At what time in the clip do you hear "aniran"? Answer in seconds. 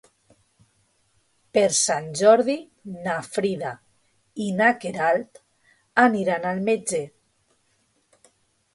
6.09-6.53